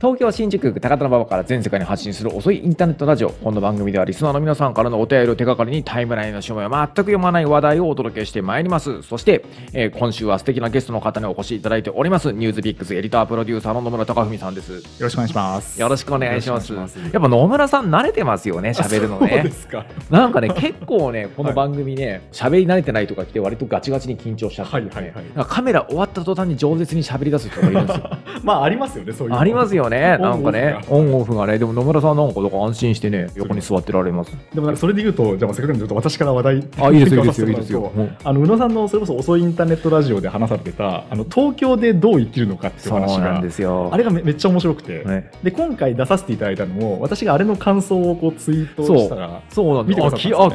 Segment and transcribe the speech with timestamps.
[0.00, 9.02] 東京新宿区高田馬場から全世界に発信する遅いインターネットラジオこの番組ではリスナーの皆さんからのお便りを手がかりにタイムラインの shum を全く読まない話題をお届けしてまいります。
[9.02, 9.44] そして、
[9.74, 12.32] えー今週は素敵なゲストの方にお越しいただいております。
[12.32, 14.72] ニュースピックスエディタープロデューサーの野村貴文さんです。
[14.72, 15.78] よろしくお願いします。
[15.78, 19.84] よろしくお願いしますやっぱ野村さん慣れてますよね喋るのそうでねすか。
[20.08, 28.10] なんかね結構ねこの番組ね喋、り慣れてないとか来て割とガチガチに緊張しちゃって、はいはいはいカメラ終わった途端に饒舌に喋り出す人がいるんですよ。
[28.42, 29.40] まあありますよね、そういうの。
[29.40, 34.32] ありますよね、なんかね、オオンオフがね、でも野村さんなんか、だから安心してね、横に座ってられます。
[34.54, 36.68] でもなんかそれで言うと、じゃあまあせっかくなんでちょっと私から話題。
[36.78, 37.92] あ、いいですよ、いいですよ、いいですよ。
[38.24, 43.90] あの宇野さんのそれこそ遅いインターネットラジオで話されてたあの東京でどう生きるのかっていうそう話がなんですよ。
[43.92, 49.74] あれがめめっちゃ面白くて、ね、で今回出させていただいたのも私があれの感想をこうツイートしたらそう。
[49.74, 50.06] なんですね。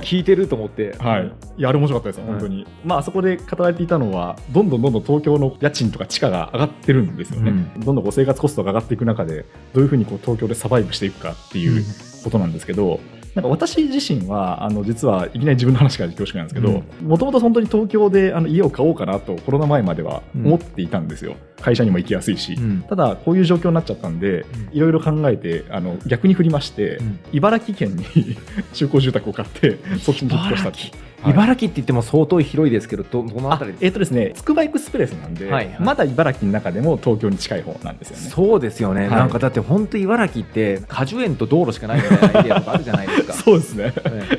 [0.06, 0.96] 聞いてると思って。
[1.00, 2.34] はい、いやあれ面白かったです、うん。
[2.34, 11.84] 本当に、まああそこで語られていたのはどんどんどんどん東京の家賃とか地価が上がってるんですよね、どんどんこう生活コストが上がっていく中でどういうふうにこう東京でサバイブしていくかっていう
[12.24, 13.00] ことなんですけど、
[13.36, 22.82] なんか私自身はあの実はいきなり自分の話から恐縮なんですけどもともと本当に東京であの家を買おうかなとコロナ前までは思っていたんですよ、会社にも行きやすいし、うん。
[22.84, 27.20] ただこういう状況になっちゃったんでいろいろ考えてあの逆に振りまして、うん。
[27.34, 28.06] 茨城県に
[28.74, 30.80] 中古住宅を買ってそっちに引っ越したって
[31.22, 31.34] はい。
[31.34, 35.78] 茨城って言っても相当広いですけど、どどのあたりですえっ、とですね、つくばエクスプレスなんで、はいはい。
[35.80, 38.30] まだ茨城の中でも東京に近い方なんですよね。
[38.30, 39.10] そうですよね、はい。
[39.12, 43.34] なんかだって本当茨城って果樹園と道路しかないみたいなエリアとかあるじゃないですか。
[43.46, 43.86] そうですね。
[43.86, 43.94] ね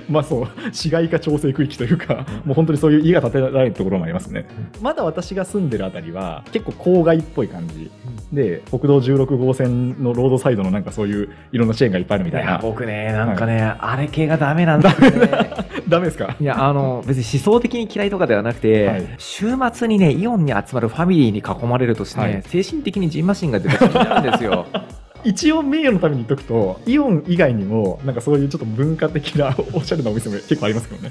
[0.09, 4.47] まあそう、市街化調整区域というか、もう本当にそういう家が建てられるところもありますね。
[4.81, 7.91] まだ私が住んでるあたりは、結構郊外っぽい感じ
[8.33, 12.59] で、国道16号線のロードサイドのなんかそういういろんなチェーンがいっぱいあるみたいな。
[12.61, 15.31] 僕ね、なんかね、あれ系がダメなんですよね。
[15.89, 16.35] ダメですか？
[16.41, 24.67] いや、あの、別に思想的に嫌いとかではなくて、はい週末にね、イオンに集まるファミリーに囲まれるとですね、はい精神的にジンマシンが出てきちゃうんですよ。
[25.25, 31.11] 一応名誉のために言っとくと、イオン以外にも、なんかそういうちょっと文化的なおしゃれなお店も結構ありますけどね。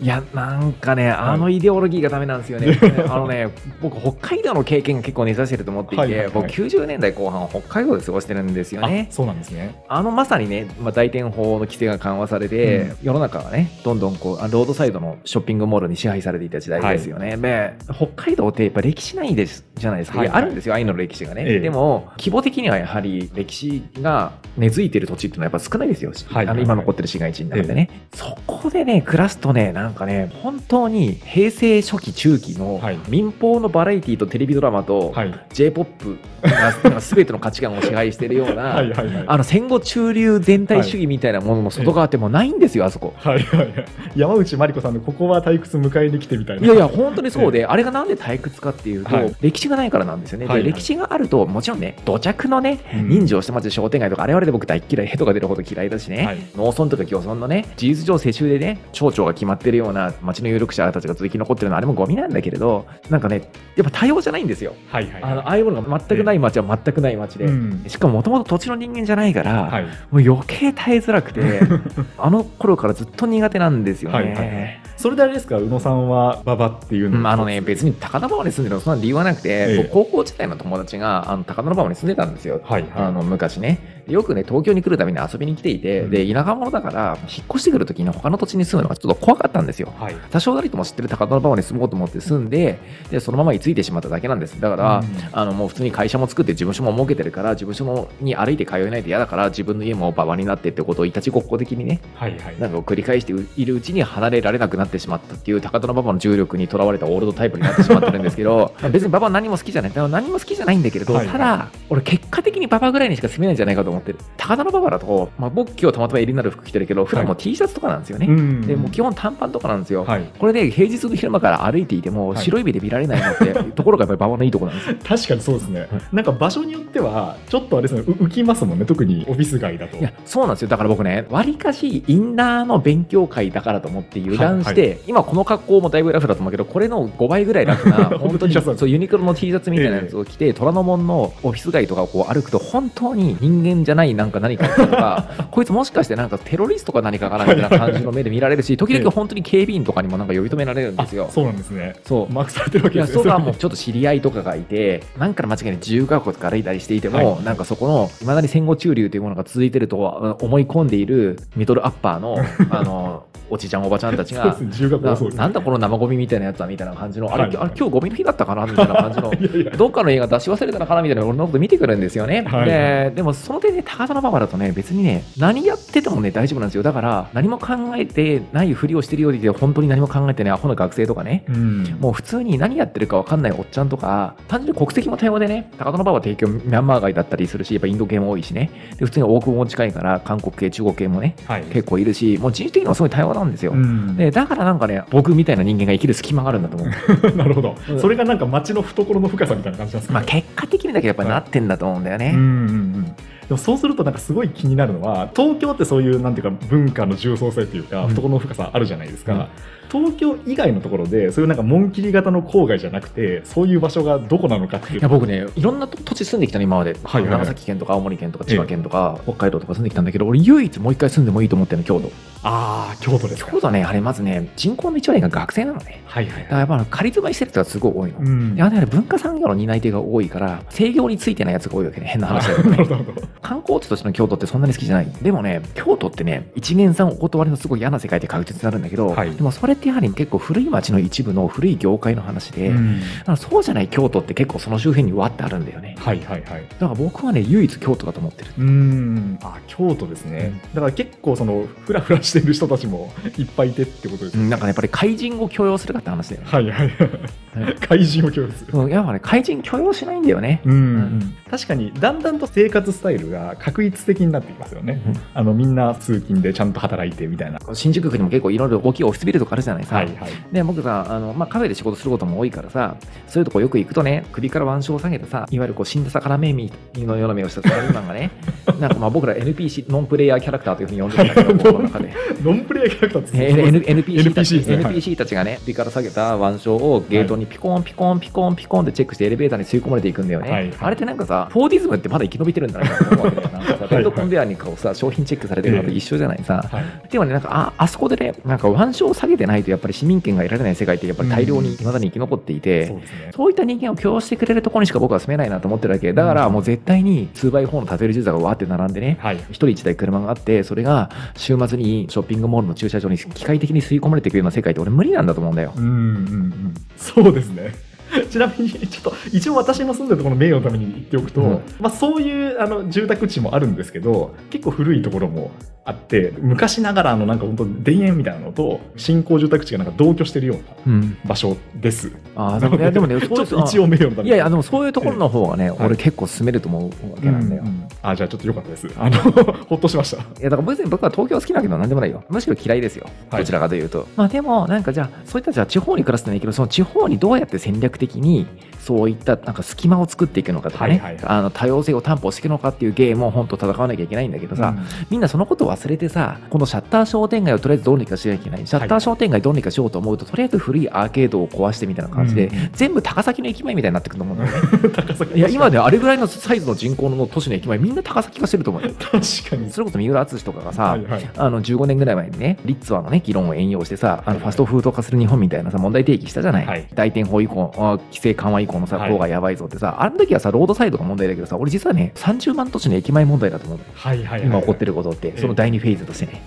[0.00, 2.78] いや、なんかね、あのイデオロギーがダメなんですよね。
[3.08, 3.48] あのね、
[3.82, 9.12] 僕、北海道の経験が結構根ざしてると思っていて、はいはいはい僕、90年代後半は北海道で過ごしてるんですよねあ。
[9.12, 9.74] そうなんですね。
[9.88, 17.36] あのまさにね、まあ、大店法の規制が緩和されて、うん世の中がね、どんどんこう、あロードサイドのショッピングモールに支配されていた時代ですよね。
[17.36, 20.18] で、北海道ってやっぱ歴史ないですじゃないですか。
[20.18, 21.44] はいいやあるんですよ、愛の歴史がね。
[21.46, 26.12] ええでも、規模的にはやはり歴史が根付いてる土地っていうのはやっぱ少ないですよ。
[26.26, 27.90] はいあの今残ってる市街地の中でね。
[28.14, 35.34] そこでね、暮らすとね、なんかね、本当に平成初期中期のはい民放のバラエティとテレビドラマと、はい。
[35.52, 38.78] J-POP が なんか全ての価値観を支配しているような。
[39.26, 43.14] あの戦後中流全体主義みたいなものの外側ってもうないんですよ、あそこ。
[43.16, 43.72] はいはいはい。
[44.16, 46.66] 山内真理子さんのここは退屈迎えに来てみたいな。
[46.66, 50.46] いやいや、本当にそうで、あれがなんで退屈かっていうと、はい歴史がないからなんですよね。
[50.46, 64.74] で、はいはい歴史があると、もちろんね、土着のね、うん人情してます商店街とか、あれはあれで僕大っ嫌い、ヘとか出るほど嫌いだしね、はい農村とか漁村のね、事実上世襲でね、町長が決まってるような町の有力者たちが続き残ってるのは、あれもゴミなんだけれど、なんかね、やっぱ多様じゃないんですよ。
[64.88, 65.22] はいはい。
[65.22, 69.84] あのああいうものが全くない町は全くない町で、うんしかももともと土地の人間じゃないから、はい。
[69.84, 71.60] もう余計耐えづらくて
[72.18, 74.16] あの頃からずっと苦手なんですよね。
[74.16, 77.20] はいはいそれであれですか、宇野さんは馬場っていうの？
[77.20, 82.60] うんあのね、別に高田馬場に住んでるのそんな理由はなくて、ええ僕高校時代の友達があの高田馬場に住んでたんですよ。
[82.62, 89.90] はいあの昔ねよくね東京に来るために遊びに来ていて、うんで田舎者だから引っ越してくるときに他の土地に住むのがちょっと怖かったんですよ。
[89.98, 90.14] はい。
[90.30, 92.78] 多少なりとも知ってる高田馬場に住もうと思って住んで
[93.10, 102.60] でそのまま居ついてしまっただけなんですだから、うんあのもう普通に会社も作って事務所も設けてるから事務所のに歩いて通えないと嫌だから自分の家も馬場になってってことをいたちごっこ的にねはいはい。
[102.60, 109.92] なんか繰り返しているうちに離れられなくなってしまったっていう高田馬場の重力にとらわれたオールドタイプになってしまってるんですけど 別に馬場は何も好きじゃない。
[109.94, 111.28] 何も好きじゃないんだけれど、はい。
[111.28, 114.18] ただ俺結果的に馬場ぐらいにしか住めないんじゃないかと思ってる。
[114.36, 118.62] 高田馬場だと、まあ、僕今日たまたま襟になる服着てるけど普段もう T シャツとかなんですよね、ん。
[118.62, 120.24] でもう基本短パンとかなんですよ、はい。
[120.38, 122.38] これで平日の昼間から歩いていてもはい。
[122.38, 124.96] 白い目で見られないのって ところがやっぱり馬場のいいところなんですよ。
[125.06, 125.88] 確かにそうですね。
[126.12, 129.96] なんか場所によっては、ちょっとあれですね、う浮きますもんね、特にオフィス街だと。
[129.96, 130.68] いやそうなんですよ。
[130.68, 151.28] だから僕ねわりかしインナーの勉強会だからと思って油断して、はい今この格好もだいぶラフだと思うけどこれの5倍ぐらい楽な 本当にそうユニクロの T シャツみたいなやつを着て、虎ノ門のオフィス街とかをこう歩くと本当に人間じゃないなんか何かとかこいつもしかしてなんかテロリストか何かかなみたいな感じの目で見られるし 時々本当に警備員とかにもなんか呼び止められるんですよ。
[151.30, 151.94] そうなんですね。
[152.04, 153.30] そうマークされてるわけですね。
[153.38, 162.36] もちょっと知り合いとかがいて、なんかの間違いに自由学校とか歩いたりしていても、はいなんかそこの、いまだに戦後中流というものが続いてるとは思い込んでいるミドルアッパーの、
[162.70, 172.44] あの、おじちゃんおばちゃんたちがそうですね、10月なんだこの生ゴミみたいなやつはみたいな感じの、あれ、はいあれ今日ゴミの日だったかなみたいな感じの いやいや、どっかの映画出し忘れたのかなみたいな俺のこと見てくるんですよね。
[172.46, 176.82] はいででもその点で高田馬場だとね別にね何やっててもね大丈夫なんですよ。
[176.82, 181.44] だから何も考えてないふりをしてるようで本当に何も考えてねアホな学生とかね。
[181.48, 188.70] うん、もう普通に何やってるか分かんないおっちゃんとか単純に国籍も多様でね高田馬場は提供ミャンマー街だったりするしやっぱインド系も多いしね。
[188.98, 191.62] で普通に大久保も近いから韓国系中国系もねはい。
[191.64, 193.72] 結構いるしもう人種的にもすごい多様なんですよ。
[193.72, 196.90] うん、でだからなんかね僕みたいな人間が生きる隙間があるんだと思う。
[197.36, 202.32] なるほど、うんそれがなんか街の懐の深さみたいな感じなんですか、まあ結果的にだけやっぱなってんだと思うんだよね。
[202.34, 203.10] うんうんうん、で
[203.52, 208.08] もそうするとなんかすごい気になるのは東京ってそういうなんていうか文化の重層性っていうかうん。
[208.10, 209.46] 懐の深さあるじゃないですか、うん。
[209.90, 214.98] 東京以外のところでそういうなんか紋切り型の郊外じゃなくてそういう場所がどこなのかっていう。
[215.00, 217.22] いや僕ねいろんな土地住んできたの今まで、はいはい。
[217.22, 222.10] はい長崎県とか青森県とか千葉県とか、北海道とか住んできたんだけど俺唯一もう一回住んでもいいと思ってるの京都。
[222.42, 223.50] ああ京都ですか。
[223.50, 226.02] 京都はねあれまずね人口の1割が学生なのね。
[226.06, 228.54] はいはいだからやっぱ仮住まいしてる人がすごい多いの、うん。
[228.54, 232.06] いやね文化産業の担い手が多いから制業についてないやつが多いわけね。
[232.06, 235.12] 変な話だけどなねるほどなるほど観光地としての京都ってそんなに好きじゃない。
[235.22, 239.34] でもね京都ってね一元さんお断りのすごい嫌な世界って確実になるんだけど、はい。
[239.34, 243.00] でもそれってやはり結構古い町の一部の古い業界の話で、うん。
[243.00, 245.96] だからそうじゃない京都って結構その周辺にわってあるんだよね。
[245.98, 246.66] はいはいはい。
[246.68, 248.52] だから僕はね唯一京都だと思ってる。
[248.58, 249.38] うーん。
[249.42, 257.74] あ京都ですね、だから結構そのフラフラしてる人たちもいっぱいいてってことですね、うんなんかねやっぱり怪人を許容するかって話だよね、はいはいはい。
[257.76, 258.78] 怪人を共有する。
[258.78, 265.00] うんやっぱね怪人許容しないんだよね、うん、確かにだんだんと生活スタイルが確一的になってきますよね、
[265.34, 267.58] あのみんな通勤でちゃんと働いてみたいな。
[267.74, 270.30] 新宿区にも結構いろいろ大きいオフィスビルとかあるじゃないさ、はいはい。
[270.52, 272.96] で僕さあの、まあ、カフェで仕事することも多いからさ
[273.26, 278.30] そういうとこよく行くとね首から腕章を下げてさいわゆるこう死んだ魚目身のような目をしたサラリーマンがね
[278.80, 282.12] なんかまあ僕ら NPC ノンプレイヤーキャラクターというふうに呼んでるんだけど この中で。
[282.42, 290.50] ノンプレイヤーキャラクターってえー N- NPC たち NPC NPC たちがね、首から下げた腕章をゲートにピコンピコンピコンピコンってチェックしてエレベーターに吸い込まれていくんだよね。
[290.50, 292.86] はいあれってなんかさ、フォーディズムってまだ生き延びてるんだな。
[292.86, 293.50] と思うわけだよ。
[293.50, 296.64] なんかさ、いレッドコンベアにこうさ、商品チェックされてるのと一緒じゃないさ。
[296.70, 306.12] はいでもね、なんかあ、あそこでね、なんか腕章を下げてないとやっぱり市民権が得られない世界ってやっぱり大量に未だに生き残っていて、そうですねそういった人間を許容してくれるところにしか僕は住めないなと思ってるわけ。
[306.12, 315.72] だからもう絶対に 2x4 の建てる住宅がわーって並んでね、はい一人一台車があって、それが週末にショッピングモールの駐車場に機械的に吸い込まれていくような世界って俺無理なんだと思うんだよ。
[315.76, 317.89] うんうんうんそうですね
[318.30, 325.50] ちなみにちょっと一応私の住んでるところの名誉のために言っておくと、うんまあ、そういうあの住宅地もあるんですけど結構古いところも
[325.84, 331.16] あって昔ながらのなんか本当田園みたいなのと新興住宅地がなんか同居してるようなうん。
[331.24, 332.12] 場所です。
[332.36, 337.62] ああ、でもね、でもね、ちょっという一応名誉のためにいやいや、でもそういうところの方がね、い俺結構住めると思うわけなんだよ。
[337.62, 338.88] うんうんあじゃあちょっとよかったです。
[338.96, 339.18] あの
[339.68, 340.16] ほっとしました。
[340.16, 342.24] いやだから別に僕は東京好きなわけでは何でもないよ。
[342.30, 343.06] むしろ嫌いですよ。
[343.30, 344.06] はいどちらかというと。
[344.16, 348.46] まあでも、なんかじゃあ、そういったじゃあ地方に暮らすのはいいけど、その地方にどうやって戦略的に、
[348.80, 354.74] そういったなんか隙間を作っていくのかとかね、はいはいはいあの多様性を担保していくのかっていうゲームを本当戦わなきゃいけないんだけどさ、
[355.10, 358.66] みんなそのことを忘れてさ、このシャッター商店街をとりあえずどうにかしなきゃいけない。
[358.66, 365.36] シャッター商店街どうにかしようと思うと、とりあえず古いアーケードを壊してみたいな感じで、うん全部高崎の駅前みたいになってくると思うんだよね。
[365.36, 368.90] いや、今ね、あれぐらいのサイズの人口の都市の駅前、みんな高崎化してると思うよ。
[368.98, 369.70] 確かに。
[369.70, 376.66] それこそ三浦淳とかがさ、はいはいあの15年ぐらい前にね、リッツァのね、議論を援用してさ、あのファストフード化する日本みたいなさ、問題提起したじゃない。
[376.66, 383.78] はい大店法以降、あ規制緩和以降のさ、はい郊外やばいぞってさ、あの時はさ、ロードサイドが問題だけどさ、俺実はね、30万都市の駅前問題だと思う。
[383.94, 386.42] はいはいはい今起こってることって、ええその第2フェーズとしてね。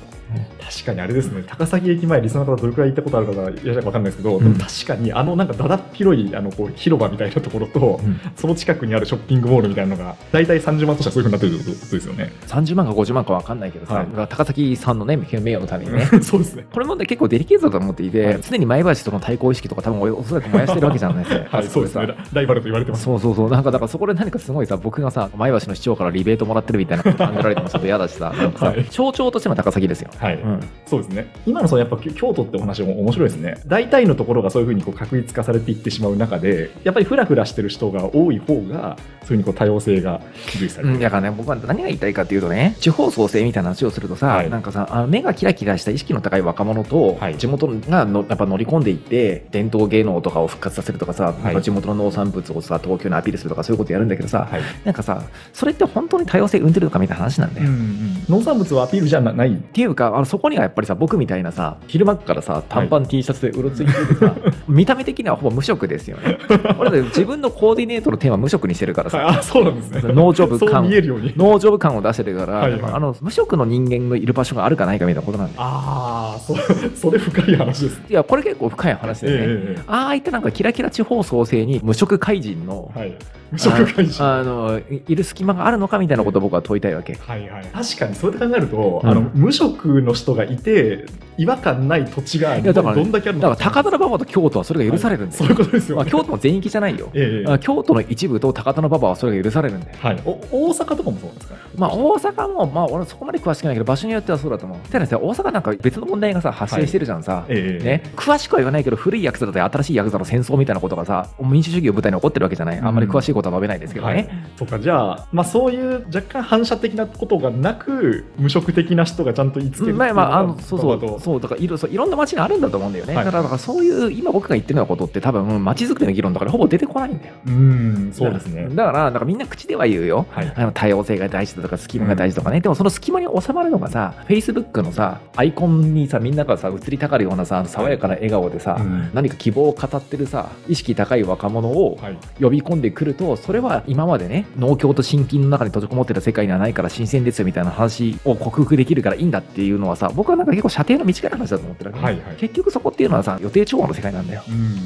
[0.60, 12.32] 確かにあれですね、高崎駅前、リスナーの方、どれくらい行ったことある方いらっしゃるか分かんないですけど、うん確かに、あのなんかだだっ広いあのこう広場みたいなところと、うんその近くにあるショッピングモールみたいなのが、大体30万としてはそういうふうになってるってことですよね。
[12.48, 16.06] 30万か50万か分かんないけどさ、はい高崎さんのね、名誉のためにね。
[16.22, 16.66] そうですね。
[16.72, 21.46] これ問題結構デリケートだと思っていて、はい常に前橋との対抗意識とか多分おおそらく燃やしてるわけじゃないですか。
[21.58, 22.08] はい、そうですね。
[22.08, 23.04] ラライバルと言われてます。
[23.04, 30.10] そうそうそう、なんかだからそこで何かすごいさ、僕がさ、前橋の市長からリベートもらってるみたいなこと考えられてもちょっと嫌だしさ、なんかさ、 はい象徴としても高崎ですよ。
[30.24, 30.60] はい、うん
[30.94, 31.28] そうですね。
[31.48, 33.58] 今のそのやっぱ京都ってお話も面白いですね。
[33.66, 41.00] 大体のところがそういうふうにこう確立化されていってしまう中で、やっぱりフラフラしてる人が多い方が、そういうふうにこう多様性が重視されうん。
[41.00, 57.68] だからね、僕は何が言いたいかっていうとね、地方創生みたいな話をするとさ、はいなんかさ、あの目がキラキラした意識の高い若者と、はい地元がのやっぱ乗り込んでいって、伝統芸能とかを復活させるとかさ、なんか地元の農産物をさ、東京にアピールするとかそういうことやるんだけどさ、はいなんかさ、それって本当に多様性生んでるのかみたいな話なんだよ。
[57.68, 59.52] うんうん農産物はアピールじゃなない。
[59.52, 64.36] っていうか、あのそこにはやっぱりさ僕みたいなさ昼間っからさ短パン T シャツでうろついててさ、
[64.68, 66.38] 見た目的にはほぼ無色ですよね。
[66.78, 69.28] 俺だ自分のコーディネートのテーマ無色にしてるからさ。
[69.28, 70.14] あそうなんですね。
[70.14, 72.82] 農場部感農場部感を出してるから、はいはい。
[72.94, 75.60] あの無色の人間のいる場所があるかないかみたいなことなんだよ。
[75.62, 76.56] ああそ
[76.96, 78.00] それ深い話です。
[78.00, 83.16] ねいやこれ結構深い話でね、えああいったなんかキラキラ地方創生に無色怪人の、はい。
[83.52, 84.24] 無色怪人。
[84.24, 87.14] ああのいいる隙間があるのかみたいなことを僕は問いたいわけ。
[87.14, 89.10] はいはい、確かにそうやって考えると、うん。
[89.10, 91.06] あの無職の人がいて
[91.38, 95.44] 違和感ない土地がだからねどんだけあるだのから高田馬場と京都はそれが許されるんだよ。
[95.44, 97.10] そういうことですよ、まあ、ね京都の全域じゃないよ。
[97.14, 99.98] ええあ京都の一部と高田馬場はそれが許されるんだよ。
[100.00, 100.32] はい、お
[100.70, 101.56] 大阪とかもそうなんですか？
[101.76, 104.78] まあ大阪も、まあ俺そこまで詳しくないけど、場所によってはそうだと思う。
[104.90, 107.46] たださ、大阪なんか別の問題がさ、発生してるじゃんさ。
[107.50, 112.80] ええね、詳しくは言わないけど、古いヤクザだと新しいヤクザの戦争みたいなことがさ、民主主義を舞台に起こってるわけじゃない。
[112.80, 114.14] あんまり詳しいことは述べないですけどね。
[114.14, 123.26] はい、とかじゃあ、まあ、そういう若干反射的なことがなく無職的な人がちゃんと言いつけまあまあ、あのそうそうそうだからいろそういろんな街にあるんだと思うんだよね、はい。
[123.26, 127.34] だからだからそういう今僕が言ってるようなことって多分街づくりの議論だからほぼ出てこないんだよ。
[127.48, 128.68] うんそうですね。
[128.70, 130.54] だからだからみんな口では言うよ、はい。
[130.56, 139.12] あの多様性が大事だとか隙間が大事とかね、でもその隙間に収まるのがさ Facebook のさアイコンにさみんながさ移りたがるようなさ爽やかな笑顔でさ、うん。
[139.14, 142.18] 何か希望を語ってるさ意識高い若者をはい。
[142.40, 152.00] 呼び込んでくるとそれは今までね農協と信金の中に閉じこもってた世界にはないから新鮮ですよみたいな話を克服できるからいいんだっていうのはさ僕はなんか結構射程の短い話だと思ってるわけ。
[152.02, 152.36] ね、はいはい。
[152.38, 154.44] 結局そこっていうのはさ予定調和の世界なんだよ。
[154.48, 154.78] うんうんうん。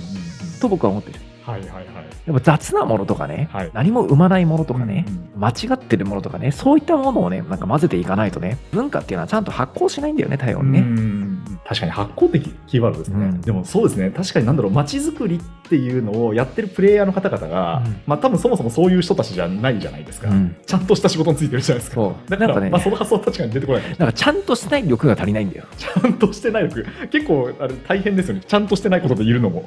[0.60, 1.20] と僕は思ってる
[1.51, 1.86] はいはいはい。
[2.25, 3.72] でも雑なものとかね、はい。
[3.74, 11.27] 何も生まないものとかね、うん間違ってるものとかねそういったものをねなんか混ぜていかないとね文化っていうのはちゃんと発酵しないんだよね多様にね、うん
[11.63, 13.42] 確かに発酵的キーワードですね、うん。
[13.42, 14.10] でもそうですね。
[14.10, 18.01] 確かになんだろう街づくりっていうのをやってるプレイヤーの方々が、うん。
[18.08, 20.56] まあ多分そもそもそういう人たちじゃないじゃないですか、うん。
[20.66, 22.13] ちゃんとした仕事についてるじゃないですか。
[22.30, 25.66] だからなんかねまあ、その発想は確かに出てこないなんかちゃんとしない力が足りないんだよ。
[25.77, 28.44] ちゃんとしてない力結構あれ大変ですよね。
[28.48, 29.66] ちゃんとしてないことでいるのも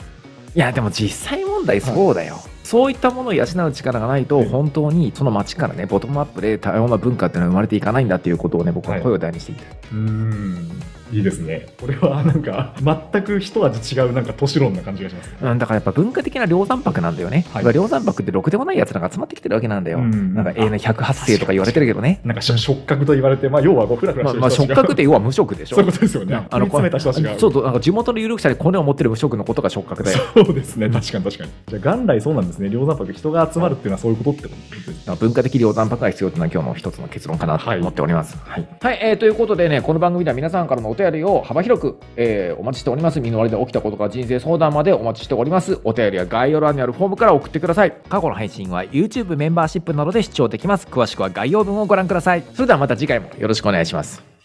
[0.54, 10.80] いやでも実際問題そうだよ、そういったものを養う力がないとええ本当にその街からねボトムアップで多様な文化っていうのは生まれていかないんだっていうことをね僕は声を大にしていた、うん
[11.12, 11.68] いいですね。
[11.80, 12.74] これはなんか
[13.12, 17.64] 全く一味違うなんか都市論な感じがしますうん、だからやっぱ文化的な量産泊なんだよね、はい。
[17.64, 20.34] まあ量産泊ってろくでもないやつらが集まってきてるわけなんだよ、うん。
[20.34, 22.20] なんか永遠の108世とか言われてるけどね。
[22.24, 24.76] なんかし触覚と言われて、まあ、要はこうフラフラまあ、まあしてる人たちが。
[24.76, 25.76] 触覚って要は無色でしょ。
[25.76, 26.46] そういうことですよね。
[26.50, 27.38] あの詰めた人たちが。
[27.38, 30.18] そうそうなんか地元の有力者でコネを持ってる無色のことが触覚だよ。
[30.34, 31.50] そうですね、確かに確かに。
[31.68, 34.48] じゃあ、元来そうなんですね、量産泊、人が集まるっていうのはそういうことってこ
[35.06, 35.16] と。
[35.16, 38.38] 文化的量産泊が必要というのは今日の一つの結論かなとはい思っております。
[38.44, 38.98] はい、はい。
[39.02, 43.20] えーということでね、この番組では皆さんからのお便りを幅広く、えーお待ちしております。
[43.20, 45.80] 身の回りで起きたことから人生相談までお待ちしております。
[45.84, 47.92] お便りは概要欄にあるフォームから送ってください。
[48.08, 50.86] 過去の配信は YouTube メンバーシップなどで視聴できます。
[50.86, 52.44] 詳しくは概要文をご覧ください。
[52.54, 54.39] それではまた次回もよろしくお願いします。